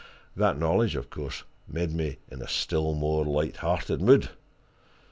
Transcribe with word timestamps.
That 0.35 0.57
knowledge, 0.57 0.95
of 0.95 1.11
course, 1.11 1.43
made 1.67 1.91
me 1.91 2.17
in 2.31 2.41
a 2.41 2.47
still 2.47 2.95
more 2.95 3.23
light 3.23 3.57
hearted 3.57 4.01
mood. 4.01 4.29